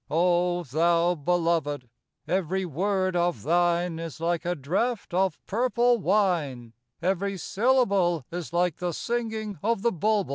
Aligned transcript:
O 0.09 0.63
thou 0.63 1.13
Beloved, 1.13 1.87
every 2.27 2.65
word 2.65 3.15
of 3.15 3.43
thine 3.43 3.99
Is 3.99 4.19
like 4.19 4.45
a 4.45 4.55
draught 4.55 5.13
of 5.13 5.39
purple 5.45 5.99
wine; 5.99 6.73
Every 7.03 7.37
syllable 7.37 8.25
Is 8.31 8.51
like 8.51 8.77
the 8.77 8.93
singing 8.93 9.59
of 9.61 9.83
the 9.83 9.91
bulbul. 9.91 10.29